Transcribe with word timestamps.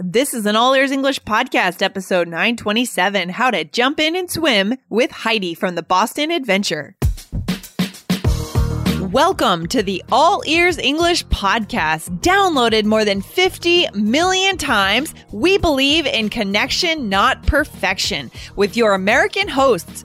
This 0.00 0.32
is 0.32 0.46
an 0.46 0.56
All 0.56 0.72
Ears 0.72 0.90
English 0.90 1.20
podcast, 1.20 1.82
episode 1.82 2.26
927 2.26 3.28
How 3.28 3.50
to 3.50 3.62
Jump 3.62 4.00
In 4.00 4.16
and 4.16 4.30
Swim 4.30 4.78
with 4.88 5.10
Heidi 5.10 5.52
from 5.52 5.74
the 5.74 5.82
Boston 5.82 6.30
Adventure. 6.30 6.96
Welcome 9.12 9.66
to 9.66 9.82
the 9.82 10.02
All 10.10 10.42
Ears 10.46 10.78
English 10.78 11.26
podcast. 11.26 12.08
Downloaded 12.20 12.86
more 12.86 13.04
than 13.04 13.20
50 13.20 13.88
million 13.92 14.56
times, 14.56 15.14
we 15.30 15.58
believe 15.58 16.06
in 16.06 16.30
connection, 16.30 17.10
not 17.10 17.46
perfection, 17.46 18.30
with 18.56 18.78
your 18.78 18.94
American 18.94 19.46
hosts, 19.46 20.04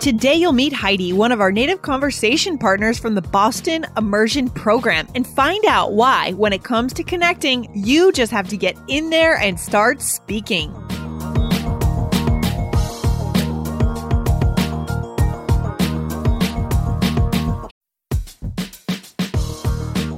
Today, 0.00 0.34
you'll 0.34 0.52
meet 0.52 0.72
Heidi, 0.72 1.12
one 1.12 1.30
of 1.30 1.42
our 1.42 1.52
native 1.52 1.82
conversation 1.82 2.56
partners 2.56 2.98
from 2.98 3.14
the 3.14 3.20
Boston 3.20 3.84
Immersion 3.98 4.48
Program, 4.48 5.06
and 5.14 5.26
find 5.26 5.62
out 5.66 5.92
why, 5.92 6.32
when 6.32 6.54
it 6.54 6.64
comes 6.64 6.94
to 6.94 7.02
connecting, 7.02 7.70
you 7.74 8.10
just 8.10 8.32
have 8.32 8.48
to 8.48 8.56
get 8.56 8.78
in 8.88 9.10
there 9.10 9.36
and 9.36 9.60
start 9.60 10.00
speaking. 10.00 10.72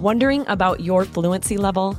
Wondering 0.00 0.44
about 0.46 0.78
your 0.78 1.04
fluency 1.04 1.56
level? 1.56 1.98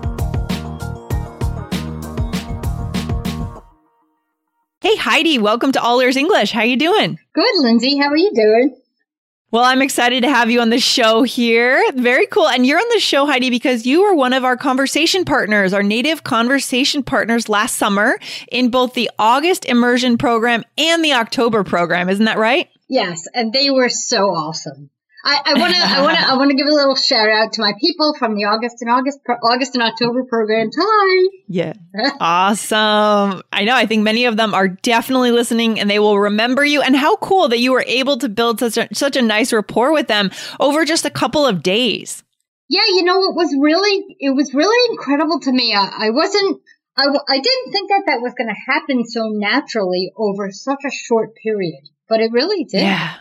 Heidi, 5.01 5.39
welcome 5.39 5.71
to 5.71 5.81
All 5.81 5.99
Ears 5.99 6.15
English. 6.15 6.51
How 6.51 6.59
are 6.59 6.65
you 6.65 6.77
doing? 6.77 7.17
Good, 7.33 7.55
Lindsay. 7.55 7.97
How 7.97 8.09
are 8.09 8.15
you 8.15 8.31
doing? 8.35 8.77
Well, 9.49 9.63
I'm 9.63 9.81
excited 9.81 10.21
to 10.21 10.29
have 10.29 10.51
you 10.51 10.61
on 10.61 10.69
the 10.69 10.79
show 10.79 11.23
here. 11.23 11.83
Very 11.95 12.27
cool. 12.27 12.47
And 12.47 12.67
you're 12.67 12.77
on 12.77 12.89
the 12.93 12.99
show, 12.99 13.25
Heidi, 13.25 13.49
because 13.49 13.87
you 13.87 14.03
were 14.03 14.13
one 14.13 14.31
of 14.31 14.45
our 14.45 14.55
conversation 14.55 15.25
partners, 15.25 15.73
our 15.73 15.81
native 15.81 16.23
conversation 16.23 17.01
partners 17.01 17.49
last 17.49 17.77
summer 17.77 18.19
in 18.51 18.69
both 18.69 18.93
the 18.93 19.09
August 19.17 19.65
immersion 19.65 20.19
program 20.19 20.63
and 20.77 21.03
the 21.03 21.13
October 21.13 21.63
program. 21.63 22.07
Isn't 22.07 22.25
that 22.25 22.37
right? 22.37 22.69
Yes, 22.87 23.27
and 23.33 23.51
they 23.51 23.71
were 23.71 23.89
so 23.89 24.25
awesome. 24.25 24.91
I 25.23 25.53
want 25.55 25.73
to, 25.73 25.79
I 25.79 26.01
want 26.01 26.17
to, 26.17 26.23
I 26.25 26.37
want 26.37 26.49
to 26.49 26.57
give 26.57 26.67
a 26.67 26.73
little 26.73 26.95
shout 26.95 27.29
out 27.29 27.53
to 27.53 27.61
my 27.61 27.73
people 27.79 28.15
from 28.17 28.35
the 28.35 28.45
August 28.45 28.81
and 28.81 28.89
August, 28.89 29.19
August 29.43 29.75
and 29.75 29.83
October 29.83 30.23
programs. 30.23 30.75
Hi. 30.79 31.29
Yeah. 31.47 31.73
awesome. 32.19 33.43
I 33.51 33.63
know. 33.63 33.75
I 33.75 33.85
think 33.85 34.03
many 34.03 34.25
of 34.25 34.37
them 34.37 34.53
are 34.53 34.67
definitely 34.67 35.31
listening, 35.31 35.79
and 35.79 35.89
they 35.89 35.99
will 35.99 36.19
remember 36.19 36.65
you. 36.65 36.81
And 36.81 36.95
how 36.95 37.17
cool 37.17 37.49
that 37.49 37.59
you 37.59 37.71
were 37.71 37.83
able 37.85 38.17
to 38.17 38.29
build 38.29 38.59
such 38.59 38.77
a, 38.77 38.87
such 38.93 39.15
a 39.15 39.21
nice 39.21 39.53
rapport 39.53 39.93
with 39.93 40.07
them 40.07 40.31
over 40.59 40.85
just 40.85 41.05
a 41.05 41.11
couple 41.11 41.45
of 41.45 41.61
days. 41.61 42.23
Yeah, 42.67 42.85
you 42.87 43.03
know, 43.03 43.17
it 43.25 43.35
was 43.35 43.53
really, 43.59 44.15
it 44.19 44.33
was 44.35 44.53
really 44.53 44.91
incredible 44.91 45.39
to 45.41 45.51
me. 45.51 45.75
I, 45.75 46.07
I 46.07 46.09
wasn't, 46.11 46.61
I, 46.97 47.03
I 47.27 47.37
didn't 47.37 47.71
think 47.71 47.89
that 47.89 48.03
that 48.07 48.21
was 48.21 48.33
going 48.37 48.47
to 48.47 48.71
happen 48.71 49.05
so 49.05 49.27
naturally 49.27 50.13
over 50.17 50.49
such 50.51 50.79
a 50.85 50.91
short 50.91 51.35
period, 51.35 51.81
but 52.07 52.21
it 52.21 52.31
really 52.31 52.63
did. 52.63 52.81
Yeah. 52.81 53.15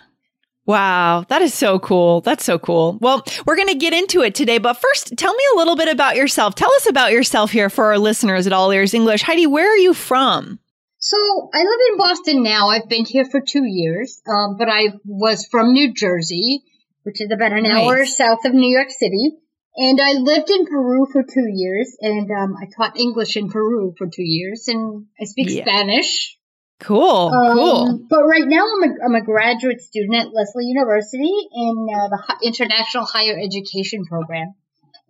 Wow, 0.67 1.25
that 1.29 1.43
is 1.43 1.55
so 1.55 1.79
cool. 1.79 2.21
That's 2.21 2.45
so 2.45 2.59
cool. 2.59 2.99
Well, 3.01 3.25
we're 3.47 3.57
going 3.57 3.69
to 3.69 3.75
get 3.75 3.93
into 3.93 4.23
it 4.23 4.35
today, 4.35 4.59
but 4.59 4.75
first, 4.75 5.17
tell 5.17 5.35
me 5.35 5.45
a 5.55 5.57
little 5.57 5.75
bit 5.75 5.89
about 5.89 6.17
yourself. 6.17 6.55
Tell 6.55 6.73
us 6.75 6.89
about 6.89 7.13
yourself 7.13 7.51
here 7.51 7.71
for 7.71 7.87
our 7.87 7.99
listeners 7.99 8.47
at 8.47 8.53
All 8.53 8.71
Ears 8.71 8.95
English. 8.95 9.23
Heidi, 9.23 9.47
where 9.47 9.73
are 9.73 9.79
you 9.79 9.95
from? 9.95 10.61
So 10.99 11.17
I 11.53 11.59
live 11.59 11.81
in 11.91 11.97
Boston 11.97 12.43
now. 12.43 12.69
I've 12.69 12.89
been 12.89 13.07
here 13.07 13.25
for 13.25 13.41
two 13.41 13.65
years, 13.65 14.21
um, 14.29 14.57
but 14.59 14.69
I 14.69 14.93
was 15.05 15.47
from 15.51 15.73
New 15.73 15.95
Jersey, 15.95 16.63
which 17.05 17.23
is 17.23 17.31
about 17.33 17.53
an 17.53 17.63
nice. 17.63 17.73
hour 17.73 18.05
south 18.05 18.45
of 18.45 18.53
New 18.53 18.71
York 18.71 18.91
City. 18.91 19.33
And 19.77 19.99
I 20.01 20.13
lived 20.13 20.51
in 20.51 20.67
Peru 20.67 21.07
for 21.11 21.23
two 21.23 21.49
years, 21.49 21.97
and 22.01 22.31
um, 22.31 22.55
I 22.61 22.67
taught 22.77 22.99
English 22.99 23.37
in 23.37 23.49
Peru 23.49 23.95
for 23.97 24.09
two 24.09 24.23
years, 24.23 24.69
and 24.69 25.07
I 25.19 25.25
speak 25.25 25.49
yeah. 25.49 25.65
Spanish. 25.65 26.37
Cool, 26.81 27.29
um, 27.29 27.57
cool. 27.57 28.07
But 28.09 28.25
right 28.25 28.47
now, 28.47 28.65
I'm 28.67 28.91
a, 28.91 28.95
I'm 29.05 29.15
a 29.15 29.25
graduate 29.25 29.81
student 29.81 30.15
at 30.17 30.35
Lesley 30.35 30.65
University 30.65 31.33
in 31.53 31.87
uh, 31.95 32.09
the 32.09 32.37
International 32.43 33.05
Higher 33.05 33.39
Education 33.39 34.07
Program. 34.07 34.55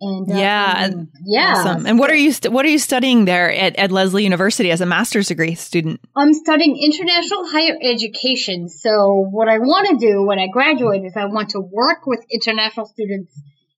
And 0.01 0.31
uh, 0.31 0.35
yeah, 0.35 0.89
yeah. 1.23 1.53
Awesome. 1.57 1.85
And 1.85 1.99
what 1.99 2.09
are 2.09 2.15
you 2.15 2.31
st- 2.31 2.51
what 2.51 2.65
are 2.65 2.69
you 2.69 2.79
studying 2.79 3.25
there 3.25 3.53
at, 3.53 3.75
at 3.75 3.91
Lesley 3.91 4.23
University 4.23 4.71
as 4.71 4.81
a 4.81 4.85
master's 4.85 5.27
degree 5.27 5.53
student? 5.53 6.01
I'm 6.15 6.33
studying 6.33 6.75
international 6.75 7.47
higher 7.47 7.77
education. 7.79 8.67
So 8.67 9.27
what 9.29 9.47
I 9.47 9.59
want 9.59 9.89
to 9.89 9.97
do 10.05 10.25
when 10.25 10.39
I 10.39 10.47
graduate 10.51 11.05
is 11.05 11.13
I 11.15 11.25
want 11.25 11.51
to 11.51 11.59
work 11.59 12.07
with 12.07 12.25
international 12.31 12.87
students 12.87 13.31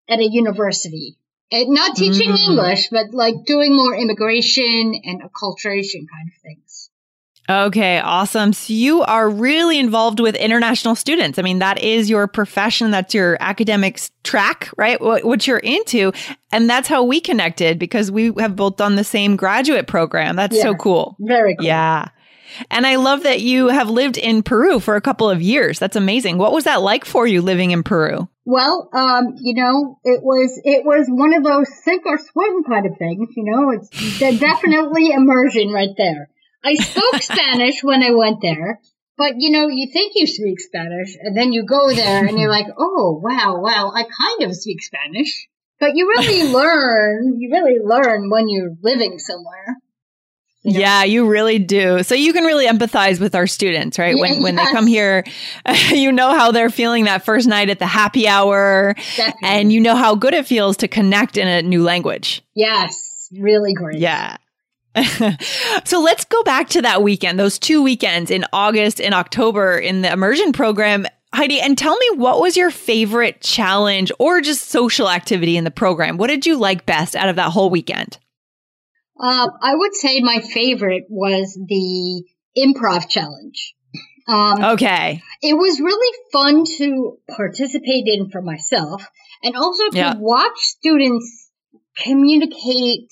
at 0.09 0.19
a 0.19 0.25
university. 0.25 1.17
And 1.51 1.69
not 1.69 1.95
teaching 1.95 2.31
mm. 2.31 2.49
English, 2.49 2.87
but 2.89 3.13
like 3.13 3.35
doing 3.45 3.75
more 3.75 3.93
immigration 3.93 4.99
and 5.03 5.21
acculturation 5.21 6.07
kind 6.09 6.27
of 6.33 6.41
things. 6.41 6.72
Okay, 7.49 7.99
awesome. 7.99 8.53
So 8.53 8.71
you 8.71 9.01
are 9.01 9.29
really 9.29 9.77
involved 9.77 10.21
with 10.21 10.35
international 10.35 10.95
students. 10.95 11.37
I 11.37 11.41
mean, 11.41 11.59
that 11.59 11.81
is 11.83 12.09
your 12.09 12.25
profession, 12.27 12.91
that's 12.91 13.13
your 13.13 13.35
academics 13.41 14.11
track, 14.23 14.69
right? 14.77 14.99
What, 15.01 15.25
what, 15.25 15.45
you're 15.45 15.57
into. 15.57 16.13
And 16.53 16.69
that's 16.69 16.87
how 16.87 17.03
we 17.03 17.19
connected 17.19 17.79
because 17.79 18.09
we 18.09 18.31
have 18.39 18.55
both 18.55 18.77
done 18.77 18.95
the 18.95 19.03
same 19.03 19.35
graduate 19.35 19.87
program. 19.87 20.37
That's 20.37 20.55
yeah, 20.55 20.63
so 20.63 20.75
cool. 20.75 21.17
Very 21.19 21.57
cool. 21.57 21.65
Yeah. 21.65 22.07
And 22.71 22.85
I 22.87 22.95
love 22.95 23.23
that 23.23 23.41
you 23.41 23.67
have 23.67 23.89
lived 23.89 24.17
in 24.17 24.43
Peru 24.43 24.79
for 24.79 24.95
a 24.95 25.01
couple 25.01 25.29
of 25.29 25.41
years. 25.41 25.79
That's 25.79 25.95
amazing. 25.95 26.37
What 26.37 26.53
was 26.53 26.63
that 26.63 26.81
like 26.81 27.03
for 27.03 27.27
you 27.27 27.41
living 27.41 27.71
in 27.71 27.83
Peru? 27.83 28.29
Well, 28.45 28.89
um, 28.93 29.35
you 29.41 29.55
know, 29.55 29.99
it 30.03 30.21
was 30.21 30.61
it 30.63 30.85
was 30.85 31.07
one 31.09 31.33
of 31.33 31.43
those 31.43 31.67
sink 31.83 32.05
or 32.05 32.17
swim 32.17 32.63
kind 32.63 32.85
of 32.85 32.97
things. 32.97 33.29
You 33.35 33.43
know, 33.45 33.71
it's 33.71 34.39
definitely 34.39 35.11
immersion 35.11 35.71
right 35.71 35.95
there. 35.97 36.29
I 36.63 36.75
spoke 36.75 37.21
Spanish 37.21 37.83
when 37.83 38.01
I 38.01 38.11
went 38.11 38.41
there, 38.41 38.79
but 39.17 39.33
you 39.37 39.51
know, 39.51 39.67
you 39.67 39.87
think 39.91 40.13
you 40.15 40.27
speak 40.27 40.59
Spanish, 40.59 41.17
and 41.21 41.37
then 41.37 41.53
you 41.53 41.65
go 41.65 41.93
there 41.93 42.25
and 42.25 42.39
you're 42.39 42.49
like, 42.49 42.67
oh, 42.77 43.19
wow, 43.23 43.59
wow, 43.59 43.91
I 43.93 44.03
kind 44.03 44.49
of 44.49 44.55
speak 44.55 44.81
Spanish. 44.81 45.47
But 45.79 45.95
you 45.95 46.07
really 46.07 46.43
learn, 46.53 47.39
you 47.39 47.51
really 47.51 47.79
learn 47.83 48.29
when 48.29 48.47
you're 48.47 48.75
living 48.81 49.19
somewhere. 49.19 49.77
You 50.63 50.73
know? 50.73 50.79
Yeah, 50.79 51.03
you 51.03 51.27
really 51.27 51.59
do. 51.59 52.03
So 52.03 52.15
you 52.15 52.31
can 52.31 52.45
really 52.45 52.65
empathize 52.67 53.19
with 53.19 53.35
our 53.35 53.47
students, 53.47 53.99
right? 53.99 54.17
When 54.17 54.41
when 54.41 54.55
yes. 54.55 54.67
they 54.67 54.71
come 54.71 54.87
here, 54.87 55.25
you 55.89 56.13
know 56.13 56.33
how 56.33 56.51
they're 56.51 56.69
feeling 56.69 57.03
that 57.03 57.25
first 57.25 57.47
night 57.47 57.69
at 57.69 57.79
the 57.79 57.85
happy 57.85 58.29
hour, 58.29 58.95
Definitely. 59.17 59.49
and 59.49 59.73
you 59.73 59.81
know 59.81 59.95
how 59.95 60.15
good 60.15 60.33
it 60.33 60.47
feels 60.47 60.77
to 60.77 60.87
connect 60.87 61.35
in 61.35 61.49
a 61.49 61.61
new 61.61 61.83
language. 61.83 62.41
Yes, 62.55 63.27
really 63.37 63.73
great. 63.73 63.99
Yeah. 63.99 64.37
so 65.83 66.01
let's 66.01 66.25
go 66.25 66.43
back 66.43 66.69
to 66.69 66.81
that 66.81 67.01
weekend, 67.01 67.39
those 67.39 67.57
two 67.57 67.81
weekends 67.81 68.29
in 68.29 68.45
August 68.53 69.01
and 69.01 69.13
October 69.13 69.77
in 69.77 70.01
the 70.01 70.11
immersion 70.11 70.53
program. 70.53 71.05
Heidi, 71.33 71.59
and 71.59 71.75
tell 71.75 71.97
me 71.97 72.09
what 72.15 72.39
was 72.39 72.55
your 72.55 72.69
favorite 72.69 73.41
challenge 73.41 74.11
or 74.19 74.39
just 74.39 74.69
social 74.69 75.09
activity 75.09 75.57
in 75.57 75.63
the 75.63 75.71
program? 75.71 76.17
What 76.17 76.27
did 76.27 76.45
you 76.45 76.57
like 76.57 76.85
best 76.85 77.15
out 77.15 77.27
of 77.27 77.37
that 77.37 77.51
whole 77.51 77.71
weekend? 77.71 78.19
Uh, 79.19 79.47
I 79.61 79.75
would 79.75 79.95
say 79.95 80.19
my 80.19 80.39
favorite 80.39 81.05
was 81.09 81.57
the 81.67 82.23
improv 82.57 83.09
challenge. 83.09 83.75
Um, 84.27 84.63
okay. 84.73 85.21
It 85.41 85.55
was 85.55 85.79
really 85.79 86.17
fun 86.31 86.63
to 86.77 87.17
participate 87.35 88.05
in 88.07 88.29
for 88.29 88.41
myself 88.41 89.05
and 89.43 89.55
also 89.55 89.89
to 89.89 89.97
yeah. 89.97 90.13
watch 90.17 90.57
students 90.57 91.49
communicate 91.97 93.11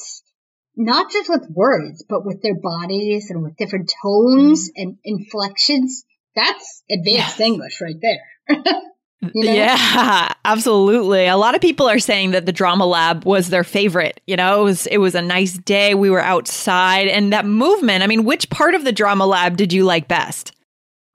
not 0.85 1.11
just 1.11 1.29
with 1.29 1.47
words, 1.49 2.03
but 2.07 2.25
with 2.25 2.41
their 2.41 2.55
bodies 2.55 3.29
and 3.29 3.43
with 3.43 3.55
different 3.57 3.91
tones 4.01 4.69
mm. 4.69 4.81
and 4.81 4.97
inflections. 5.03 6.03
That's 6.35 6.83
advanced 6.89 7.39
English 7.39 7.81
right 7.81 7.97
there. 8.01 8.63
You 9.33 9.45
know? 9.45 9.53
Yeah, 9.53 10.33
absolutely. 10.45 11.27
A 11.27 11.37
lot 11.37 11.53
of 11.53 11.61
people 11.61 11.87
are 11.87 11.99
saying 11.99 12.31
that 12.31 12.47
the 12.47 12.51
drama 12.51 12.87
lab 12.87 13.23
was 13.23 13.49
their 13.49 13.63
favorite. 13.63 14.19
You 14.25 14.35
know, 14.35 14.61
it 14.61 14.63
was 14.63 14.87
it 14.87 14.97
was 14.97 15.13
a 15.13 15.21
nice 15.21 15.53
day. 15.53 15.93
We 15.93 16.09
were 16.09 16.23
outside 16.23 17.07
and 17.07 17.31
that 17.31 17.45
movement. 17.45 18.03
I 18.03 18.07
mean, 18.07 18.25
which 18.25 18.49
part 18.49 18.73
of 18.73 18.83
the 18.83 18.91
drama 18.91 19.27
lab 19.27 19.57
did 19.57 19.73
you 19.73 19.83
like 19.83 20.07
best? 20.07 20.53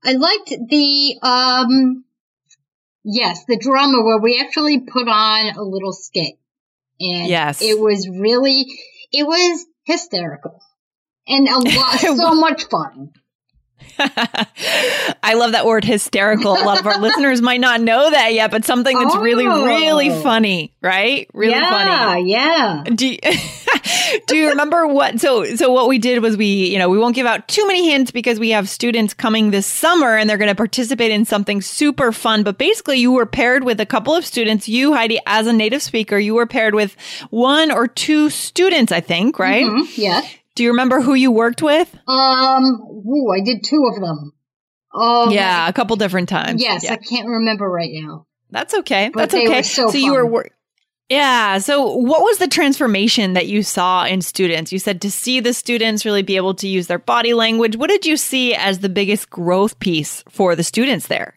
I 0.04 0.12
liked 0.12 0.50
the 0.50 1.18
um 1.20 2.04
yes, 3.02 3.44
the 3.48 3.58
drama 3.58 4.00
where 4.04 4.20
we 4.20 4.40
actually 4.40 4.80
put 4.80 5.08
on 5.08 5.56
a 5.56 5.62
little 5.62 5.92
skit. 5.92 6.34
And 7.00 7.26
Yes. 7.26 7.60
it 7.60 7.78
was 7.78 8.08
really 8.08 8.66
it 9.12 9.26
was 9.26 9.66
hysterical. 9.84 10.60
And 11.28 11.48
a 11.48 11.58
lot 11.58 11.98
so 12.00 12.34
much 12.34 12.64
fun. 12.64 13.12
I 13.98 15.34
love 15.34 15.52
that 15.52 15.64
word 15.66 15.84
hysterical. 15.84 16.52
A 16.52 16.64
lot 16.64 16.78
of 16.78 16.86
our 16.86 16.98
listeners 17.00 17.40
might 17.40 17.60
not 17.60 17.80
know 17.80 18.10
that 18.10 18.34
yet, 18.34 18.50
but 18.50 18.64
something 18.64 18.98
that's 18.98 19.16
really, 19.16 19.46
really 19.46 20.10
Oh. 20.10 20.20
funny, 20.22 20.72
right? 20.82 21.28
Really 21.32 21.52
yeah, 21.54 21.70
funny. 21.70 22.30
yeah. 22.30 22.84
Do 22.94 23.06
you, 23.08 23.18
do 24.26 24.36
you 24.36 24.48
remember 24.50 24.86
what? 24.86 25.20
So, 25.20 25.44
so 25.56 25.72
what 25.72 25.88
we 25.88 25.98
did 25.98 26.20
was 26.22 26.36
we, 26.36 26.46
you 26.70 26.78
know, 26.78 26.88
we 26.88 26.98
won't 26.98 27.14
give 27.14 27.26
out 27.26 27.48
too 27.48 27.66
many 27.66 27.90
hints 27.90 28.10
because 28.10 28.38
we 28.38 28.50
have 28.50 28.68
students 28.68 29.14
coming 29.14 29.50
this 29.50 29.66
summer 29.66 30.16
and 30.16 30.28
they're 30.28 30.38
going 30.38 30.50
to 30.50 30.54
participate 30.54 31.10
in 31.10 31.24
something 31.24 31.60
super 31.62 32.12
fun. 32.12 32.42
But 32.42 32.58
basically, 32.58 32.98
you 32.98 33.12
were 33.12 33.26
paired 33.26 33.64
with 33.64 33.80
a 33.80 33.86
couple 33.86 34.14
of 34.14 34.24
students. 34.24 34.68
You, 34.68 34.94
Heidi, 34.94 35.18
as 35.26 35.46
a 35.46 35.52
native 35.52 35.82
speaker, 35.82 36.18
you 36.18 36.34
were 36.34 36.46
paired 36.46 36.74
with 36.74 36.96
one 37.30 37.70
or 37.72 37.86
two 37.88 38.30
students, 38.30 38.92
I 38.92 39.00
think, 39.00 39.38
right? 39.38 39.64
Mhm, 39.64 39.96
yeah. 39.96 40.22
Do 40.56 40.64
you 40.64 40.70
remember 40.70 41.00
who 41.00 41.14
you 41.14 41.30
worked 41.30 41.62
with? 41.62 41.94
Um 42.08 42.64
ooh, 43.06 43.30
I 43.32 43.40
did 43.44 43.62
two 43.64 43.88
of 43.94 44.00
them. 44.00 44.32
Oh, 44.98 45.30
yeah, 45.30 45.68
a 45.68 45.72
couple 45.74 45.94
different 45.96 46.28
times. 46.28 46.62
Yes, 46.62 46.84
Yeah. 46.84 46.94
I 46.94 46.96
can't 46.96 47.28
remember 47.28 47.70
right 47.70 47.90
now. 47.92 48.26
That's 48.50 48.72
okay. 48.72 49.10
But 49.12 49.30
That's 49.30 49.34
okay. 49.34 49.56
were 49.58 49.62
so 49.62 49.92
you 49.92 50.14
were 50.14 50.24
wor- 50.24 50.48
Yeah. 51.10 51.58
So 51.58 51.94
what 51.96 52.22
was 52.22 52.38
the 52.38 52.48
transformation 52.48 53.34
that 53.34 53.46
you 53.46 53.62
saw 53.62 54.06
in 54.06 54.22
students? 54.22 54.72
You 54.72 54.78
said 54.78 55.02
to 55.02 55.10
see 55.10 55.40
the 55.40 55.52
students 55.52 56.06
really 56.06 56.22
be 56.22 56.36
able 56.36 56.54
to 56.54 56.66
use 56.68 56.86
their 56.86 56.98
body 56.98 57.34
language. 57.34 57.76
What 57.76 57.90
did 57.90 58.06
you 58.06 58.16
see 58.16 58.54
as 58.54 58.78
the 58.78 58.88
biggest 58.88 59.28
growth 59.28 59.78
piece 59.78 60.24
for 60.30 60.56
the 60.56 60.64
students 60.64 61.08
there? 61.08 61.34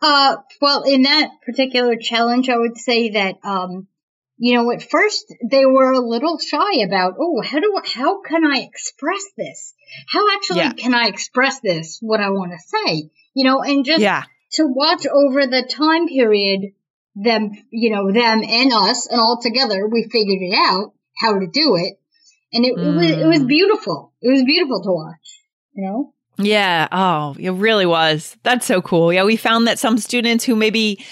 Uh, 0.00 0.36
well, 0.62 0.82
in 0.84 1.02
that 1.02 1.28
particular 1.44 1.96
challenge, 1.96 2.48
I 2.48 2.56
would 2.56 2.78
say 2.78 3.10
that, 3.10 3.36
um, 3.44 3.88
you 4.38 4.54
know, 4.56 4.70
at 4.70 4.82
first 4.82 5.32
they 5.50 5.64
were 5.64 5.92
a 5.92 6.00
little 6.00 6.38
shy 6.38 6.80
about, 6.84 7.14
oh, 7.18 7.40
how 7.42 7.58
do, 7.60 7.80
how 7.84 8.20
can 8.22 8.44
I 8.44 8.58
express 8.60 9.22
this? 9.36 9.74
How 10.08 10.34
actually 10.34 10.58
Yeah. 10.60 10.72
can 10.72 10.94
I 10.94 11.06
express 11.08 11.60
this, 11.60 11.98
what 12.00 12.20
I 12.20 12.30
want 12.30 12.52
to 12.52 12.58
say? 12.58 13.10
You 13.34 13.44
know, 13.44 13.62
and 13.62 13.84
just 13.84 14.00
Yeah. 14.00 14.24
to 14.52 14.66
watch 14.66 15.06
over 15.06 15.46
the 15.46 15.62
time 15.62 16.08
period, 16.08 16.72
them, 17.14 17.52
you 17.70 17.90
know, 17.90 18.12
them 18.12 18.42
and 18.44 18.72
us 18.72 19.06
and 19.06 19.20
all 19.20 19.40
together, 19.40 19.88
we 19.88 20.02
figured 20.10 20.42
it 20.42 20.54
out 20.54 20.92
how 21.18 21.38
to 21.38 21.46
do 21.46 21.76
it. 21.76 21.98
And 22.52 22.64
it, 22.64 22.72
it 22.72 22.94
was, 22.94 23.06
it 23.06 23.26
was 23.26 23.42
Mm. 23.42 23.48
beautiful. 23.48 24.12
It 24.22 24.30
was 24.30 24.42
beautiful 24.44 24.82
to 24.82 24.90
watch, 24.92 25.40
you 25.74 25.84
know? 25.84 26.12
Yeah. 26.38 26.88
Oh, 26.92 27.34
it 27.38 27.50
really 27.52 27.86
was. 27.86 28.36
That's 28.42 28.66
so 28.66 28.82
cool. 28.82 29.12
Yeah. 29.12 29.24
We 29.24 29.36
found 29.36 29.66
that 29.66 29.78
some 29.78 29.96
students 29.96 30.44
who 30.44 30.54
maybe, 30.54 31.02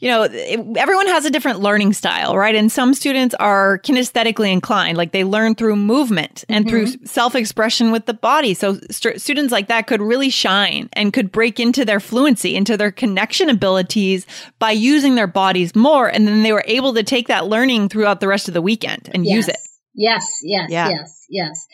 you 0.00 0.08
know, 0.08 0.22
it, 0.22 0.76
everyone 0.76 1.08
has 1.08 1.24
a 1.24 1.30
different 1.30 1.60
learning 1.60 1.92
style, 1.92 2.36
right? 2.36 2.54
And 2.54 2.70
some 2.70 2.94
students 2.94 3.34
are 3.34 3.78
kinesthetically 3.80 4.52
inclined, 4.52 4.96
like 4.96 5.10
they 5.10 5.24
learn 5.24 5.56
through 5.56 5.74
movement 5.76 6.44
and 6.48 6.68
through 6.68 6.86
self 7.04 7.34
expression 7.34 7.90
with 7.90 8.06
the 8.06 8.14
body. 8.14 8.54
So 8.54 8.78
st- 8.90 9.20
students 9.20 9.50
like 9.50 9.66
that 9.68 9.88
could 9.88 10.00
really 10.00 10.30
shine 10.30 10.88
and 10.92 11.12
could 11.12 11.32
break 11.32 11.58
into 11.58 11.84
their 11.84 11.98
fluency, 11.98 12.54
into 12.54 12.76
their 12.76 12.92
connection 12.92 13.48
abilities 13.48 14.24
by 14.60 14.70
using 14.70 15.16
their 15.16 15.26
bodies 15.26 15.74
more. 15.74 16.06
And 16.06 16.28
then 16.28 16.44
they 16.44 16.52
were 16.52 16.64
able 16.66 16.94
to 16.94 17.02
take 17.02 17.26
that 17.26 17.46
learning 17.46 17.88
throughout 17.88 18.20
the 18.20 18.28
rest 18.28 18.46
of 18.46 18.54
the 18.54 18.62
weekend 18.62 19.10
and 19.12 19.26
use 19.26 19.48
it. 19.48 19.58
Yes, 19.94 20.38
yes, 20.44 20.70
Yeah. 20.70 20.90
yes, 20.90 21.26
yes, 21.28 21.66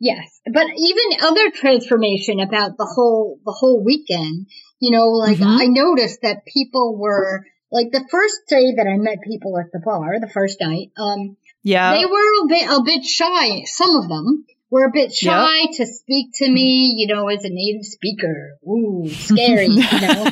yes. 0.00 0.40
But 0.52 0.66
even 0.76 1.20
other 1.22 1.50
transformation 1.50 2.40
about 2.40 2.76
the 2.78 2.84
whole 2.96 3.38
the 3.44 3.52
whole 3.52 3.84
weekend, 3.84 4.48
you 4.80 4.90
know, 4.90 5.06
like 5.06 5.38
Mhm. 5.38 5.60
I 5.60 5.66
noticed 5.66 6.22
that 6.22 6.44
people 6.52 6.98
were 6.98 7.44
like 7.72 7.90
the 7.92 8.04
first 8.10 8.40
day 8.48 8.74
that 8.76 8.86
I 8.86 8.96
met 8.96 9.18
people 9.26 9.58
at 9.58 9.70
the 9.72 9.80
bar, 9.84 10.18
the 10.20 10.28
first 10.28 10.60
night, 10.60 10.90
um, 10.96 11.36
Yeah. 11.62 11.94
they 11.94 12.04
were 12.06 12.44
a 12.44 12.46
bit 12.48 12.68
a 12.70 12.82
bit 12.84 13.04
shy. 13.04 13.64
Some 13.66 13.96
of 13.96 14.08
them 14.08 14.44
were 14.70 14.84
a 14.86 14.90
bit 14.92 15.12
shy 15.12 15.66
to 15.74 15.86
speak 15.86 16.28
to 16.36 16.48
me, 16.50 16.94
you 16.96 17.06
know, 17.06 17.28
as 17.28 17.44
a 17.44 17.48
native 17.50 17.84
speaker. 17.84 18.58
Ooh, 18.66 19.08
scary, 19.10 19.66
you 19.66 19.80
know. 20.00 20.24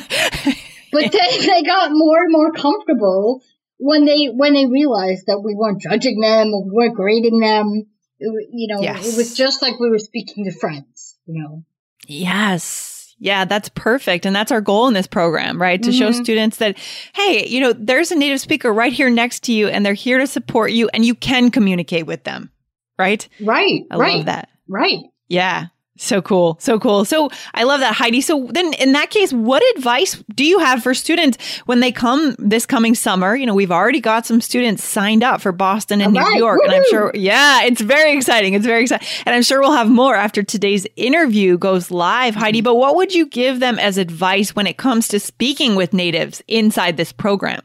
But 0.91 1.11
then 1.11 1.39
they 1.47 1.63
got 1.63 1.91
more 1.91 2.17
and 2.23 2.31
more 2.31 2.51
comfortable 2.53 3.41
when 3.77 4.05
they 4.05 4.25
when 4.27 4.53
they 4.53 4.65
realized 4.65 5.25
that 5.27 5.41
we 5.43 5.55
weren't 5.55 5.81
judging 5.81 6.19
them 6.19 6.53
or 6.53 6.63
we 6.65 6.71
weren't 6.71 6.95
grading 6.95 7.39
them. 7.39 7.85
It, 8.21 8.49
you 8.51 8.67
know, 8.73 8.81
Yes. 8.81 9.13
it 9.13 9.17
was 9.17 9.33
just 9.35 9.61
like 9.61 9.79
we 9.79 9.89
were 9.89 9.99
speaking 9.99 10.45
to 10.45 10.51
friends. 10.51 11.17
You 11.25 11.41
know. 11.43 11.63
Yes. 12.07 12.88
Yeah, 13.19 13.43
that's 13.45 13.69
perfect. 13.69 14.25
And 14.25 14.35
that's 14.35 14.51
our 14.51 14.61
goal 14.61 14.87
in 14.87 14.93
this 14.93 15.07
program, 15.07 15.61
right? 15.61 15.81
To 15.83 15.91
show 15.91 16.09
Mhm. 16.09 16.23
students 16.23 16.57
that, 16.57 16.77
hey, 17.13 17.45
you 17.47 17.59
know, 17.59 17.73
there's 17.73 18.11
a 18.11 18.15
native 18.15 18.39
speaker 18.39 18.71
right 18.73 18.93
here 18.93 19.09
next 19.09 19.43
to 19.43 19.51
you 19.51 19.67
and 19.67 19.85
they're 19.85 19.93
here 19.93 20.19
to 20.19 20.27
support 20.27 20.71
you 20.71 20.89
and 20.93 21.03
you 21.03 21.13
can 21.15 21.51
communicate 21.51 22.05
with 22.05 22.23
them, 22.23 22.49
right? 22.97 23.27
Right. 23.41 23.83
I 23.91 23.97
right. 23.97 24.15
love 24.17 24.25
that. 24.27 24.49
Right. 24.69 24.99
Yeah. 25.27 25.65
So 26.01 26.21
cool. 26.21 26.55
So 26.61 26.79
cool. 26.79 27.03
So 27.03 27.29
I 27.53 27.63
love 27.63 27.81
that, 27.81 27.93
Heidi. 27.93 28.21
So 28.21 28.47
then 28.51 28.71
in 28.75 28.93
that 28.93 29.09
case, 29.09 29.33
what 29.33 29.61
advice 29.75 30.15
do 30.33 30.45
you 30.45 30.59
have 30.59 30.81
for 30.81 30.93
students 30.93 31.37
when 31.65 31.81
they 31.81 31.91
come 31.91 32.37
this 32.39 32.65
coming 32.65 32.95
summer? 32.95 33.35
You 33.35 33.45
know, 33.45 33.53
we've 33.53 33.71
already 33.71 33.99
got 33.99 34.25
some 34.25 34.39
students 34.39 34.81
signed 34.81 35.23
up 35.23 35.41
for 35.41 35.51
Boston 35.51 35.99
and 35.99 36.17
All 36.17 36.23
New 36.23 36.29
right. 36.29 36.37
York. 36.37 36.61
And 36.63 36.71
I'm 36.71 36.85
sure, 36.89 37.11
yeah, 37.13 37.63
it's 37.63 37.81
very 37.81 38.15
exciting. 38.15 38.53
It's 38.53 38.65
very 38.65 38.83
exciting. 38.83 39.05
And 39.25 39.35
I'm 39.35 39.41
sure 39.41 39.59
we'll 39.59 39.73
have 39.73 39.89
more 39.89 40.15
after 40.15 40.41
today's 40.41 40.87
interview 40.95 41.57
goes 41.57 41.91
live, 41.91 42.33
Heidi. 42.33 42.61
But 42.61 42.75
what 42.75 42.95
would 42.95 43.13
you 43.13 43.25
give 43.25 43.59
them 43.59 43.77
as 43.77 43.97
advice 43.97 44.55
when 44.55 44.67
it 44.67 44.77
comes 44.77 45.09
to 45.09 45.19
speaking 45.19 45.75
with 45.75 45.91
natives 45.91 46.41
inside 46.47 46.95
this 46.95 47.11
program? 47.11 47.61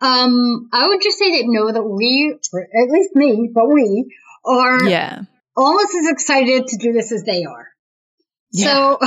Um, 0.00 0.68
I 0.72 0.88
would 0.88 1.00
just 1.00 1.18
say 1.18 1.30
that 1.30 1.44
know 1.46 1.72
that 1.72 1.84
we, 1.84 2.36
or 2.52 2.60
at 2.60 2.90
least 2.90 3.10
me, 3.14 3.50
but 3.54 3.68
we 3.68 4.12
are 4.44 4.82
Yeah. 4.82 5.22
Almost 5.58 5.94
as 5.94 6.08
excited 6.10 6.68
to 6.68 6.76
do 6.76 6.92
this 6.92 7.12
as 7.12 7.24
they 7.24 7.44
are. 7.44 7.68
Yeah. 8.52 8.96
So 8.96 8.98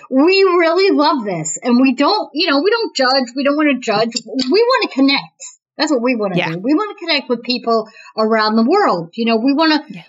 we 0.10 0.42
really 0.42 0.90
love 0.96 1.24
this 1.24 1.58
and 1.62 1.80
we 1.80 1.94
don't, 1.94 2.30
you 2.34 2.50
know, 2.50 2.60
we 2.62 2.70
don't 2.70 2.96
judge. 2.96 3.28
We 3.36 3.44
don't 3.44 3.56
want 3.56 3.70
to 3.70 3.78
judge. 3.80 4.10
We 4.26 4.60
want 4.62 4.90
to 4.90 4.94
connect. 4.94 5.40
That's 5.76 5.92
what 5.92 6.02
we 6.02 6.16
want 6.16 6.34
to 6.34 6.38
Yeah. 6.38 6.52
do. 6.52 6.58
We 6.58 6.74
want 6.74 6.98
to 6.98 7.04
connect 7.06 7.28
with 7.28 7.42
people 7.42 7.88
around 8.16 8.56
the 8.56 8.64
world. 8.68 9.10
You 9.14 9.26
know, 9.26 9.36
we 9.36 9.52
want 9.52 9.86
to, 9.86 9.94
Yeah. 9.94 10.02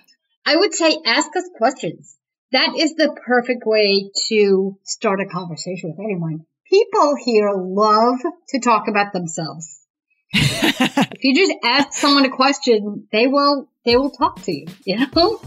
I 0.46 0.56
would 0.56 0.74
say 0.74 0.98
ask 1.06 1.30
us 1.36 1.44
questions. 1.58 2.16
That 2.52 2.76
is 2.76 2.96
the 2.96 3.16
perfect 3.26 3.64
way 3.66 4.10
to 4.30 4.78
start 4.84 5.22
a 5.22 5.26
conversation 5.26 5.92
with 5.92 6.00
anyone. 6.04 6.46
People 6.70 7.16
here 7.24 7.52
love 7.54 8.20
to 8.50 8.60
talk 8.60 8.88
about 8.88 9.14
themselves. 9.14 9.80
If 11.14 11.24
you 11.24 11.36
just 11.36 11.54
ask 11.64 11.94
someone 11.94 12.26
a 12.26 12.30
question, 12.30 13.08
they 13.12 13.28
will, 13.28 13.70
they 13.86 13.96
will 13.96 14.10
talk 14.10 14.42
to 14.44 14.52
you, 14.52 14.66
you 14.86 15.06
know? 15.14 15.40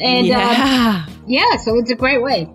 And, 0.00 0.20
um, 0.20 0.26
yeah. 0.26 1.06
yeah, 1.26 1.56
so 1.56 1.78
it's 1.78 1.90
a 1.90 1.96
great 1.96 2.22
way. 2.22 2.48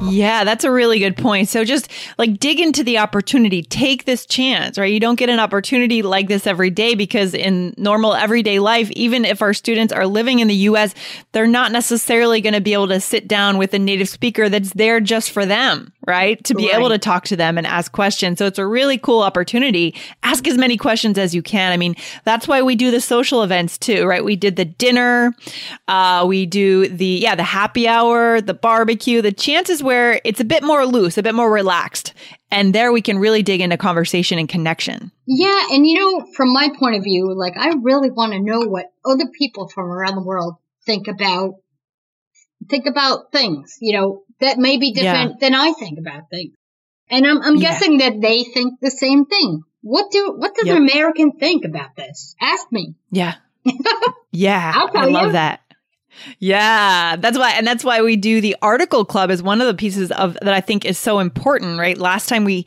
Yeah, 0.00 0.44
that's 0.44 0.62
a 0.62 0.70
really 0.70 1.00
good 1.00 1.16
point. 1.16 1.48
So 1.48 1.64
just 1.64 1.90
like 2.18 2.38
dig 2.38 2.60
into 2.60 2.84
the 2.84 2.98
opportunity, 2.98 3.62
take 3.62 4.04
this 4.04 4.26
chance, 4.26 4.78
right? 4.78 4.92
You 4.92 5.00
don't 5.00 5.18
get 5.18 5.28
an 5.28 5.40
opportunity 5.40 6.02
like 6.02 6.28
this 6.28 6.46
every 6.46 6.70
day 6.70 6.94
because 6.94 7.34
in 7.34 7.74
normal 7.76 8.14
everyday 8.14 8.60
life, 8.60 8.92
even 8.92 9.24
if 9.24 9.42
our 9.42 9.52
students 9.52 9.92
are 9.92 10.06
living 10.06 10.38
in 10.38 10.46
the 10.46 10.54
US, 10.54 10.94
they're 11.32 11.48
not 11.48 11.72
necessarily 11.72 12.40
going 12.40 12.54
to 12.54 12.60
be 12.60 12.74
able 12.74 12.86
to 12.88 13.00
sit 13.00 13.26
down 13.26 13.58
with 13.58 13.74
a 13.74 13.78
native 13.78 14.08
speaker 14.08 14.48
that's 14.48 14.72
there 14.72 15.00
just 15.00 15.32
for 15.32 15.44
them, 15.44 15.92
right? 16.08 16.42
To 16.44 16.54
be 16.54 16.66
Right. 16.68 16.76
able 16.76 16.88
to 16.88 16.98
talk 16.98 17.24
to 17.26 17.36
them 17.36 17.58
and 17.58 17.66
ask 17.66 17.92
questions. 17.92 18.38
So 18.38 18.46
it's 18.46 18.58
a 18.58 18.66
really 18.66 18.98
cool 18.98 19.20
opportunity. 19.22 19.94
Ask 20.22 20.48
as 20.48 20.56
many 20.56 20.76
questions 20.76 21.18
as 21.18 21.34
you 21.34 21.42
can. 21.42 21.70
I 21.72 21.76
mean, 21.76 21.94
that's 22.24 22.48
why 22.48 22.62
we 22.62 22.74
do 22.74 22.90
the 22.90 23.00
social 23.00 23.42
events 23.42 23.76
too, 23.78 24.06
right? 24.06 24.24
We 24.24 24.34
did 24.34 24.56
the 24.56 24.64
dinner, 24.64 25.34
uh, 25.86 26.24
we 26.26 26.46
do 26.46 26.88
the 26.88 27.04
yeah, 27.22 27.34
the 27.34 27.42
happy 27.44 27.86
hour, 27.86 28.40
the 28.40 28.54
barbecue, 28.54 29.20
the 29.22 29.32
chances 29.32 29.82
where 29.82 30.20
it's 30.24 30.40
a 30.40 30.44
bit 30.44 30.62
more 30.64 30.86
loose, 30.86 31.18
a 31.18 31.22
bit 31.22 31.34
more 31.34 31.50
relaxed. 31.52 32.14
And 32.50 32.74
there 32.74 32.90
we 32.92 33.02
can 33.02 33.18
really 33.18 33.42
dig 33.42 33.60
into 33.60 33.76
conversation 33.76 34.38
and 34.38 34.48
connection. 34.48 35.12
Yeah, 35.26 35.66
and 35.70 35.86
you 35.86 35.98
know, 36.00 36.26
from 36.34 36.52
my 36.54 36.70
point 36.78 36.96
of 36.96 37.04
view, 37.04 37.34
like 37.36 37.58
I 37.58 37.74
really 37.82 38.10
want 38.10 38.32
to 38.32 38.40
know 38.40 38.60
what 38.60 38.86
other 39.04 39.26
people 39.38 39.68
from 39.68 39.84
around 39.84 40.14
the 40.14 40.22
world 40.22 40.54
think 40.86 41.06
about 41.08 41.56
think 42.70 42.86
about 42.86 43.30
things, 43.32 43.76
you 43.80 43.92
know, 43.96 44.22
that 44.40 44.58
may 44.58 44.76
be 44.78 44.92
different 44.92 45.40
than 45.40 45.54
I 45.54 45.72
think 45.72 45.98
about 45.98 46.30
things. 46.30 46.54
And 47.10 47.26
I'm 47.26 47.40
I'm 47.42 47.56
Yeah. 47.56 47.70
guessing 47.70 47.98
that 47.98 48.20
they 48.20 48.44
think 48.44 48.80
the 48.80 48.90
same 48.90 49.24
thing. 49.26 49.62
What 49.82 50.10
do 50.10 50.34
what 50.36 50.54
does 50.54 50.66
Yep. 50.66 50.76
an 50.76 50.88
American 50.88 51.32
think 51.32 51.64
about 51.64 51.96
this? 51.96 52.34
Ask 52.40 52.70
me. 52.72 52.94
Yeah. 53.10 53.34
Yeah. 54.30 54.72
I 54.94 55.06
love 55.06 55.26
you. 55.28 55.32
that. 55.32 55.60
Yeah, 56.38 57.16
that's 57.16 57.38
why, 57.38 57.52
and 57.52 57.66
that's 57.66 57.84
why 57.84 58.02
we 58.02 58.16
do 58.16 58.40
the 58.40 58.56
article 58.60 59.04
club 59.04 59.30
is 59.30 59.42
one 59.42 59.60
of 59.60 59.66
the 59.68 59.74
pieces 59.74 60.10
of 60.10 60.34
that 60.42 60.52
I 60.52 60.60
think 60.60 60.84
is 60.84 60.98
so 60.98 61.18
important. 61.20 61.78
Right, 61.78 61.96
last 61.96 62.28
time 62.28 62.44
we 62.44 62.66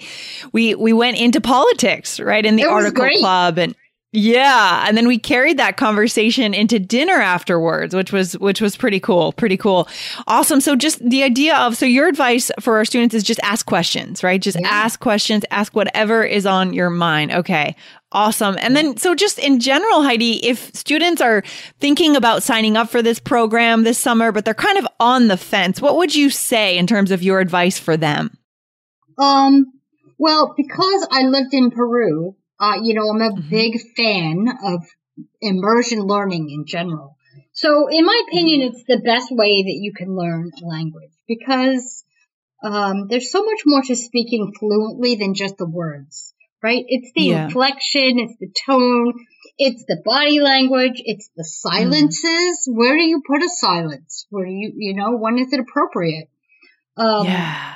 we 0.54 0.74
we 0.76 0.94
went 0.94 1.18
into 1.18 1.42
politics, 1.42 2.20
right, 2.20 2.46
in 2.46 2.56
the 2.56 2.66
article 2.66 3.04
great. 3.04 3.20
club, 3.20 3.58
and 3.58 3.76
yeah, 4.14 4.84
and 4.86 4.98
then 4.98 5.08
we 5.08 5.18
carried 5.18 5.58
that 5.58 5.78
conversation 5.78 6.54
into 6.54 6.80
dinner 6.80 7.14
afterwards, 7.14 7.96
which 7.96 8.12
was 8.12 8.34
which 8.40 8.60
was 8.60 8.76
pretty 8.76 9.00
cool, 9.00 9.32
pretty 9.32 9.56
cool. 9.56 9.88
Awesome. 10.28 10.60
So 10.60 10.76
just 10.76 11.00
the 11.08 11.24
idea 11.24 11.56
of 11.56 11.78
so 11.78 11.86
your 11.86 12.10
advice 12.10 12.52
for 12.60 12.76
our 12.76 12.84
students 12.84 13.16
is 13.16 13.24
just 13.24 13.40
ask 13.42 13.66
questions, 13.66 14.22
right? 14.22 14.42
Just 14.42 14.60
yeah. 14.60 14.68
ask 14.68 15.00
questions, 15.00 15.46
ask 15.50 15.74
whatever 15.78 16.26
is 16.26 16.46
on 16.46 16.74
your 16.74 16.90
mind. 16.90 17.32
Okay. 17.32 17.74
Awesome. 18.12 18.58
And 18.60 18.76
then 18.76 18.98
so 18.98 19.16
just 19.16 19.40
in 19.40 19.62
general, 19.62 20.04
Heidi, 20.04 20.46
if 20.46 20.76
students 20.76 21.22
are 21.22 21.42
thinking 21.80 22.18
about 22.18 22.44
signing 22.44 22.76
up 22.76 22.90
for 22.90 23.02
this 23.02 23.18
program 23.18 23.86
this 23.86 23.98
summer 23.98 24.34
but 24.34 24.44
they're 24.44 24.54
kind 24.54 24.78
of 24.78 24.86
on 25.00 25.30
the 25.30 25.38
fence, 25.38 25.80
what 25.80 25.96
would 25.96 26.14
you 26.14 26.30
say 26.30 26.78
in 26.78 26.86
terms 26.86 27.12
of 27.12 27.24
your 27.24 27.40
advice 27.40 27.80
for 27.80 27.96
them? 27.96 28.38
Um 29.18 29.72
well, 30.18 30.54
because 30.58 31.08
I 31.10 31.24
lived 31.24 31.54
in 31.54 31.72
Peru, 31.72 32.36
uh, 32.62 32.76
you 32.82 32.94
know, 32.94 33.10
I'm 33.10 33.22
a 33.22 33.32
mm-hmm. 33.32 33.50
big 33.50 33.82
fan 33.98 34.48
of 34.64 34.86
immersion 35.42 36.02
learning 36.02 36.52
in 36.52 36.66
general. 36.68 37.18
So, 37.54 37.88
in 37.90 38.06
my 38.06 38.24
opinion, 38.28 38.62
it's 38.62 38.84
the 38.88 39.02
best 39.04 39.32
way 39.32 39.64
that 39.64 39.78
you 39.82 39.94
can 39.94 40.16
learn 40.16 40.52
a 40.62 40.66
language 40.66 41.12
because 41.28 42.04
um, 42.64 43.08
there's 43.08 43.32
so 43.32 43.44
much 43.44 43.62
more 43.66 43.82
to 43.82 43.96
speaking 43.96 44.54
fluently 44.58 45.16
than 45.16 45.34
just 45.34 45.58
the 45.58 45.68
words, 45.68 46.34
right? 46.62 46.86
It's 46.88 47.12
the 47.16 47.24
yeah. 47.24 47.46
inflection, 47.46 48.20
it's 48.20 48.38
the 48.40 48.52
tone, 48.66 49.14
it's 49.58 49.84
the 49.88 50.02
body 50.06 50.40
language, 50.40 51.02
it's 51.04 51.30
the 51.36 51.44
silences. 51.44 52.68
Mm. 52.70 52.76
Where 52.76 52.96
do 52.96 53.04
you 53.04 53.24
put 53.26 53.44
a 53.44 53.50
silence? 53.50 54.28
Where 54.30 54.46
do 54.46 54.52
you, 54.52 54.72
you 54.76 54.96
know, 54.96 55.18
when 55.18 55.40
is 55.40 55.52
it 55.52 55.60
appropriate? 55.60 56.30
Um, 56.96 57.26
yeah. 57.26 57.76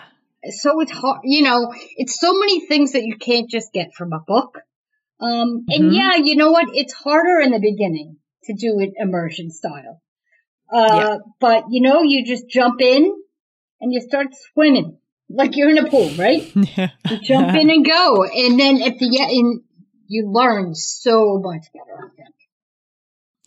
So 0.51 0.80
it's 0.82 0.92
hard, 0.92 1.22
you 1.24 1.42
know, 1.42 1.74
it's 1.96 2.20
so 2.20 2.38
many 2.38 2.68
things 2.68 2.92
that 2.92 3.04
you 3.04 3.18
can't 3.18 3.50
just 3.50 3.74
get 3.74 3.96
from 3.96 4.13
a 4.13 4.20
book. 4.20 4.60
Um, 5.19 5.65
and 5.69 5.86
mm-hmm. 5.86 5.91
yeah, 5.91 6.15
you 6.15 6.36
know 6.36 6.51
what? 6.51 6.67
It's 6.74 6.93
harder 6.93 7.39
in 7.39 7.51
the 7.51 7.60
beginning 7.60 8.17
to 8.45 8.53
do 8.53 8.79
it 8.79 8.93
immersion 8.98 9.51
style. 9.51 10.01
Uh, 10.72 10.88
yeah. 10.91 11.17
but 11.39 11.65
you 11.69 11.81
know, 11.81 12.01
you 12.01 12.25
just 12.25 12.50
jump 12.50 12.81
in 12.81 13.13
and 13.79 13.93
you 13.93 14.01
start 14.01 14.27
swimming 14.53 14.98
like 15.29 15.55
you're 15.55 15.69
in 15.69 15.77
a 15.77 15.89
pool, 15.89 16.10
right? 16.17 16.51
Yeah. 16.55 16.89
You 17.10 17.19
jump 17.19 17.55
in 17.55 17.69
and 17.69 17.86
go. 17.86 18.24
And 18.24 18.60
then 18.60 18.81
at 18.81 18.98
the 19.00 19.19
end, 19.19 19.62
you 20.07 20.29
learn 20.31 20.75
so 20.75 21.39
much 21.39 21.67
better. 21.74 22.12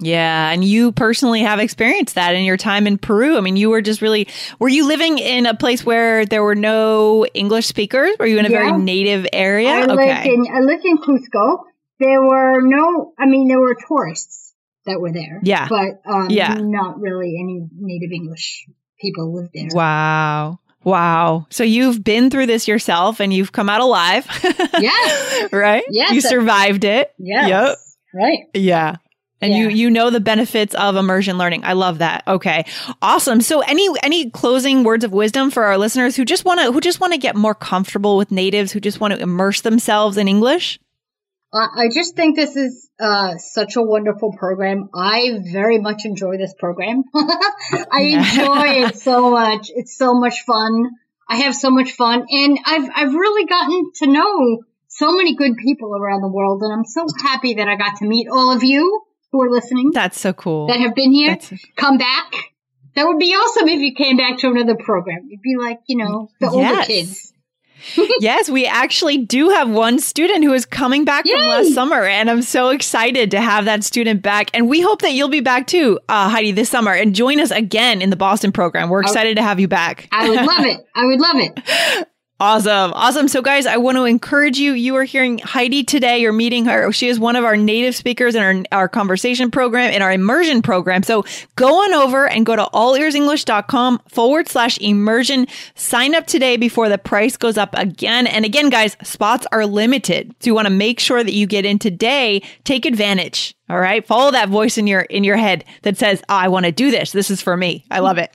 Yeah, 0.00 0.50
and 0.50 0.64
you 0.64 0.93
personally 0.93 1.40
have 1.40 1.59
experienced 1.59 2.14
that 2.14 2.35
in 2.37 2.45
your 2.45 2.57
time 2.57 2.87
in 2.87 2.99
Peru. 2.99 3.37
I 3.37 3.40
mean, 3.40 3.57
you 3.57 3.69
were 3.69 3.83
just 3.83 4.00
really 4.00 4.28
were 4.61 4.69
you 4.69 4.87
living 4.87 5.19
in 5.19 5.45
a 5.47 5.55
place 5.55 5.85
where 5.85 6.25
there 6.25 6.43
were 6.43 6.55
no 6.55 7.26
English 7.35 7.67
speakers? 7.67 8.14
Were 8.19 8.26
you 8.26 8.38
in 8.38 8.47
a 8.47 8.50
yeah. 8.50 8.59
very 8.59 8.78
native 8.78 9.26
area? 9.33 9.71
I 9.71 9.83
okay. 9.85 9.95
lived 9.95 10.26
in 10.26 10.47
I 10.55 10.61
lived 10.61 10.85
in 10.85 10.99
Cusco. 10.99 11.64
There 11.99 12.23
were 12.23 12.61
no 12.62 13.12
I 13.19 13.26
mean 13.26 13.49
there 13.49 13.59
were 13.59 13.76
tourists 13.88 14.55
that 14.87 15.00
were 15.00 15.12
there. 15.12 15.40
Yeah. 15.43 15.67
But 15.69 16.00
um, 16.09 16.31
yeah. 16.31 16.55
not 16.55 17.00
really 17.00 17.37
any 17.40 17.67
native 17.76 18.12
English 18.12 18.67
people 19.00 19.35
lived 19.35 19.50
there. 19.52 19.69
Wow. 19.73 20.61
Wow. 20.85 21.49
So 21.50 21.64
you've 21.64 22.05
been 22.05 22.31
through 22.31 22.47
this 22.47 22.69
yourself 22.69 23.19
and 23.19 23.33
you've 23.33 23.50
come 23.50 23.69
out 23.69 23.81
alive. 23.81 24.26
yes. 24.78 25.52
right? 25.52 25.83
Yes. 25.90 26.12
You 26.12 26.21
survived 26.21 26.85
it. 26.85 27.12
Yes. 27.19 27.49
Yep. 27.49 27.76
Right. 28.14 28.38
Yeah 28.55 28.97
and 29.40 29.52
yeah. 29.52 29.59
you 29.59 29.68
you 29.68 29.90
know 29.90 30.11
the 30.11 30.21
benefits 30.21 30.75
of 30.75 30.97
immersion 30.97 31.38
learning. 31.38 31.64
I 31.64 31.75
love 31.75 31.99
that. 31.99 32.25
Okay. 32.26 32.64
Awesome. 33.00 33.40
So 33.40 33.61
any 33.61 33.88
any 34.02 34.30
closing 34.30 34.85
words 34.85 35.04
of 35.04 35.12
wisdom 35.12 35.50
for 35.50 35.64
our 35.64 35.78
listeners 35.78 36.16
who 36.16 36.25
just 36.25 36.45
want 36.45 36.61
to 36.61 36.73
who 36.73 36.80
just 36.80 37.00
want 37.00 37.12
to 37.12 37.18
get 37.18 37.37
more 37.37 37.54
comfortable 37.54 38.16
with 38.16 38.30
natives, 38.30 38.73
who 38.73 38.80
just 38.80 39.00
want 39.00 39.14
to 39.14 39.21
immerse 39.21 39.61
themselves 39.61 40.16
in 40.16 40.28
English? 40.28 40.78
I 41.50 41.88
just 41.90 42.14
think 42.14 42.37
this 42.37 42.57
is 42.57 42.90
uh, 43.00 43.38
such 43.38 43.76
a 43.76 43.83
wonderful 43.83 44.35
program. 44.37 44.90
I 44.95 45.38
very 45.50 45.78
much 45.78 46.04
enjoy 46.04 46.37
this 46.37 46.52
program. 46.59 47.04
I 47.14 48.00
enjoy 48.02 48.87
it 48.87 48.99
so 48.99 49.30
much. 49.30 49.71
It's 49.75 49.97
so 49.97 50.12
much 50.12 50.42
fun. 50.47 50.90
I 51.26 51.37
have 51.37 51.54
so 51.54 51.71
much 51.71 51.92
fun, 51.92 52.26
and 52.28 52.59
I've 52.66 52.90
I've 52.95 53.14
really 53.14 53.47
gotten 53.47 53.92
to 53.97 54.07
know 54.09 54.62
so 54.88 55.12
many 55.12 55.37
good 55.37 55.57
people 55.57 55.97
around 55.97 56.21
the 56.21 56.28
world, 56.28 56.62
and 56.62 56.73
I'm 56.73 56.85
so 56.85 57.07
happy 57.23 57.54
that 57.54 57.68
I 57.68 57.76
got 57.76 57.97
to 57.99 58.07
meet 58.07 58.28
all 58.28 58.52
of 58.54 58.62
you 58.62 59.02
who 59.32 59.42
are 59.42 59.50
listening. 59.50 59.90
That's 59.92 60.20
so 60.20 60.32
cool. 60.32 60.68
That 60.68 60.80
have 60.80 60.94
been 60.94 61.12
here. 61.12 61.38
Come 61.76 61.99
back. 61.99 62.32
That 62.94 63.06
would 63.06 63.18
be 63.18 63.32
awesome 63.32 63.68
if 63.68 63.80
you 63.80 63.94
came 63.94 64.16
back 64.16 64.38
to 64.38 64.49
another 64.49 64.75
program. 64.75 65.28
You'd 65.28 65.42
be 65.42 65.56
like, 65.56 65.78
you 65.87 65.97
know, 65.97 66.30
the 66.40 66.50
yes. 66.52 66.70
older 66.70 66.82
kids. 66.87 67.32
yes, 68.20 68.50
we 68.50 68.66
actually 68.66 69.18
do 69.18 69.50
have 69.50 69.70
one 69.70 69.99
student 70.00 70.44
who 70.44 70.52
is 70.52 70.66
coming 70.66 71.04
back 71.04 71.25
Yay! 71.26 71.32
from 71.32 71.40
last 71.42 71.75
summer, 71.75 72.04
and 72.04 72.28
I'm 72.28 72.42
so 72.42 72.70
excited 72.70 73.30
to 73.30 73.40
have 73.40 73.66
that 73.66 73.85
student 73.85 74.23
back. 74.23 74.50
And 74.52 74.68
we 74.68 74.80
hope 74.80 75.02
that 75.02 75.12
you'll 75.12 75.28
be 75.28 75.40
back 75.40 75.66
too, 75.66 76.00
uh, 76.08 76.28
Heidi, 76.28 76.52
this 76.52 76.68
summer, 76.68 76.92
and 76.92 77.14
join 77.14 77.40
us 77.40 77.50
again 77.50 78.02
in 78.02 78.11
the 78.11 78.16
Boston 78.16 78.52
program. 78.52 78.88
We're 78.88 79.02
excited 79.02 79.37
to 79.37 79.42
have 79.42 79.61
you 79.61 79.68
back. 79.68 80.08
I 80.11 80.28
would 80.28 80.44
love 80.44 80.64
it. 80.64 80.87
I 80.94 81.06
would 81.06 81.20
love 81.20 81.37
it. 81.37 82.08
Awesome. 82.40 82.92
Awesome. 82.95 83.26
So 83.26 83.42
guys, 83.42 83.66
I 83.66 83.78
want 83.78 83.97
to 83.97 84.04
encourage 84.04 84.59
you. 84.59 84.73
You 84.73 84.95
are 84.95 85.02
hearing 85.02 85.38
Heidi 85.38 85.83
today. 85.83 86.21
You're 86.21 86.33
meeting 86.33 86.66
her. 86.66 86.92
She 86.92 87.09
is 87.09 87.18
one 87.18 87.35
of 87.35 87.45
our 87.45 87.57
native 87.57 87.97
speakers 87.97 88.37
in 88.37 88.42
our, 88.42 88.62
our 88.71 88.88
conversation 88.88 89.50
program, 89.50 89.92
in 89.92 90.02
our 90.02 90.12
immersion 90.12 90.62
program. 90.62 91.02
So 91.02 91.25
go 91.57 91.83
on 91.83 91.95
over 91.95 92.28
and 92.28 92.47
go 92.47 92.54
to 92.54 92.68
allearsenglish.com 92.73 94.02
forward 94.07 94.47
slash 94.47 94.78
immersion. 94.78 95.49
Sign 95.75 96.14
up 96.14 96.28
today 96.28 96.57
before 96.57 96.88
the 96.88 96.97
price 96.97 97.37
goes 97.37 97.59
up 97.59 97.71
again. 97.76 98.28
And 98.28 98.45
again, 98.45 98.71
guys, 98.71 98.97
spots 99.02 99.45
are 99.50 99.66
limited. 99.66 100.33
So 100.38 100.50
you 100.50 100.54
want 100.54 100.68
to 100.68 100.73
make 100.73 101.00
sure 101.00 101.25
that 101.25 101.33
you 101.33 101.45
get 101.45 101.64
in 101.64 101.80
today. 101.80 102.42
Take 102.62 102.87
advantage. 102.87 103.57
All 103.68 103.80
right. 103.80 104.07
Follow 104.07 104.30
that 104.30 104.49
voice 104.49 104.78
in 104.78 104.87
your, 104.87 105.00
in 105.00 105.25
your 105.25 105.37
head 105.37 105.64
that 105.83 105.97
says, 105.97 106.23
oh, 106.28 106.37
I 106.37 106.47
want 106.47 106.66
to 106.66 106.73
do 106.73 106.92
this. 106.92 107.11
This 107.11 107.33
is 107.33 107.42
for 107.42 107.57
me. 107.57 107.85
I 107.90 107.99
love 107.99 108.18
it. 108.18 108.33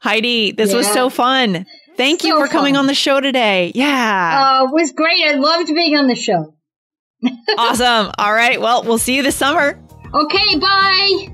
Heidi, 0.00 0.52
this 0.52 0.70
yeah. 0.70 0.76
was 0.78 0.90
so 0.90 1.10
fun. 1.10 1.66
Thank 1.96 2.22
so 2.22 2.28
you 2.28 2.38
for 2.38 2.48
coming 2.48 2.76
on 2.76 2.86
the 2.86 2.94
show 2.94 3.20
today. 3.20 3.72
Yeah. 3.74 4.60
Uh, 4.62 4.64
it 4.66 4.72
was 4.72 4.92
great. 4.92 5.22
I 5.26 5.34
loved 5.34 5.68
being 5.68 5.96
on 5.96 6.06
the 6.06 6.14
show. 6.14 6.54
awesome. 7.58 8.12
All 8.18 8.32
right. 8.32 8.60
Well, 8.60 8.82
we'll 8.82 8.98
see 8.98 9.16
you 9.16 9.22
this 9.22 9.36
summer. 9.36 9.78
Okay. 10.12 10.58
Bye. 10.58 11.28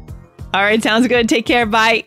All 0.55 0.63
right. 0.63 0.83
Sounds 0.83 1.09
good. 1.09 1.29
Take 1.29 1.47
care. 1.47 1.67
Bye. 1.67 2.07